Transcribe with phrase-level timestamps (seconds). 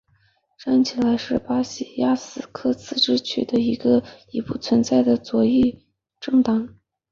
[0.57, 1.63] 站起来是西班
[1.97, 5.85] 牙巴斯克自治区的一个已不存在的左翼
[6.19, 6.75] 政党。